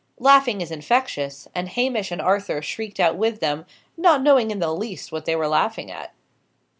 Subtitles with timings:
[0.17, 4.73] Laughing is infectious, and Hamish and Arthur shrieked out with them, not knowing in the
[4.73, 6.11] least what they were laughing at.